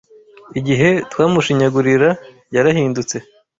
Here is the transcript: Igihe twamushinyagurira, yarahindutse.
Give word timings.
Igihe 0.59 0.89
twamushinyagurira, 1.11 2.09
yarahindutse. 2.55 3.15